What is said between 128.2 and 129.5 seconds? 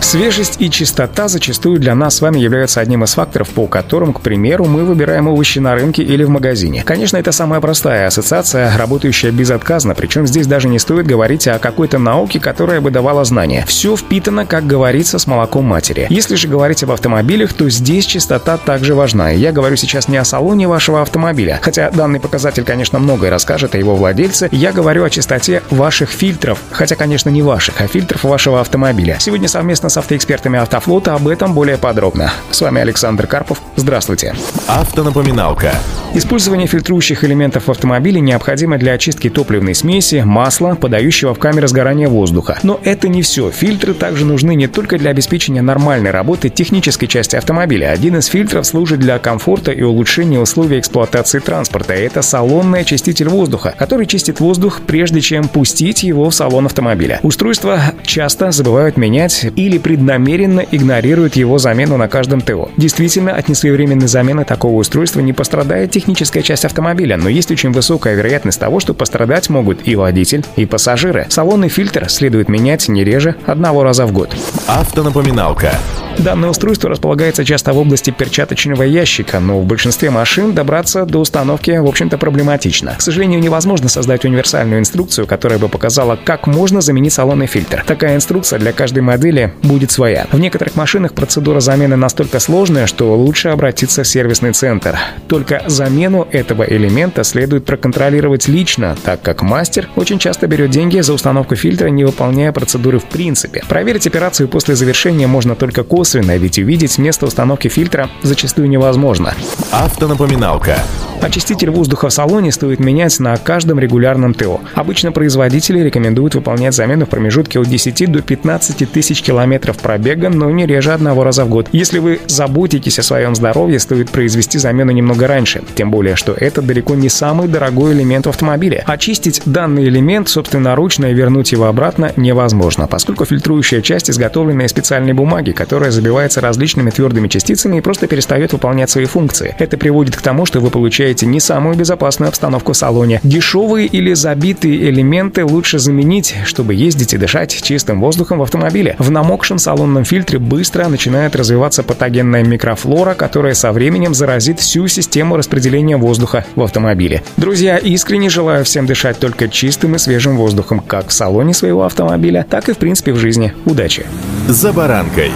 в автомобиле. Очистить